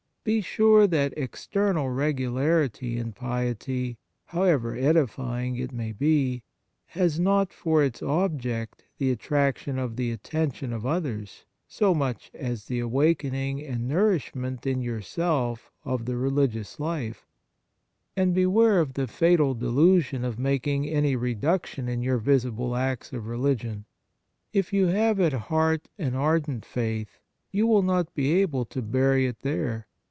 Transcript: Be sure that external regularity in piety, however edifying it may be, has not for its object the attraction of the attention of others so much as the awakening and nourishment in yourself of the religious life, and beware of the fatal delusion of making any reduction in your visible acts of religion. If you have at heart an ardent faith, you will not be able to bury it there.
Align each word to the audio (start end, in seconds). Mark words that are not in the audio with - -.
Be 0.23 0.39
sure 0.41 0.85
that 0.85 1.15
external 1.17 1.89
regularity 1.89 2.95
in 2.99 3.11
piety, 3.11 3.97
however 4.25 4.75
edifying 4.75 5.55
it 5.55 5.71
may 5.71 5.93
be, 5.93 6.43
has 6.89 7.19
not 7.19 7.51
for 7.51 7.83
its 7.83 8.03
object 8.03 8.83
the 8.99 9.09
attraction 9.09 9.79
of 9.79 9.95
the 9.95 10.11
attention 10.11 10.73
of 10.73 10.85
others 10.85 11.45
so 11.67 11.95
much 11.95 12.29
as 12.35 12.65
the 12.65 12.77
awakening 12.77 13.63
and 13.63 13.87
nourishment 13.87 14.67
in 14.67 14.79
yourself 14.79 15.71
of 15.83 16.05
the 16.05 16.17
religious 16.17 16.79
life, 16.79 17.25
and 18.15 18.35
beware 18.35 18.79
of 18.79 18.93
the 18.93 19.07
fatal 19.07 19.55
delusion 19.55 20.23
of 20.23 20.37
making 20.37 20.87
any 20.87 21.15
reduction 21.15 21.87
in 21.89 22.03
your 22.03 22.19
visible 22.19 22.75
acts 22.75 23.11
of 23.11 23.25
religion. 23.25 23.85
If 24.53 24.71
you 24.71 24.85
have 24.85 25.19
at 25.19 25.33
heart 25.33 25.87
an 25.97 26.13
ardent 26.13 26.63
faith, 26.63 27.17
you 27.51 27.65
will 27.65 27.81
not 27.81 28.13
be 28.13 28.33
able 28.33 28.65
to 28.65 28.83
bury 28.83 29.25
it 29.25 29.39
there. 29.39 29.87